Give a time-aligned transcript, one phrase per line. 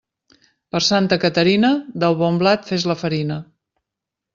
[0.75, 1.71] Per Santa Caterina,
[2.05, 3.43] del bon blat fes la farina.